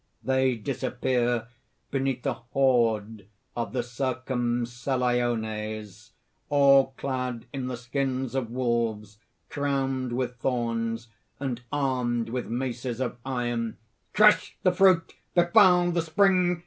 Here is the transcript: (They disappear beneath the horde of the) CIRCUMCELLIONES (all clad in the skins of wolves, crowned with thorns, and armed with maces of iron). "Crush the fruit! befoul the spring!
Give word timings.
(They 0.23 0.55
disappear 0.55 1.47
beneath 1.91 2.23
the 2.23 2.33
horde 2.33 3.27
of 3.55 3.71
the) 3.71 3.83
CIRCUMCELLIONES 3.83 6.13
(all 6.49 6.93
clad 6.97 7.45
in 7.53 7.67
the 7.67 7.77
skins 7.77 8.33
of 8.33 8.49
wolves, 8.49 9.19
crowned 9.51 10.13
with 10.13 10.37
thorns, 10.37 11.09
and 11.39 11.61
armed 11.71 12.29
with 12.29 12.47
maces 12.47 12.99
of 12.99 13.17
iron). 13.23 13.77
"Crush 14.11 14.57
the 14.63 14.71
fruit! 14.73 15.13
befoul 15.35 15.91
the 15.91 16.01
spring! 16.01 16.59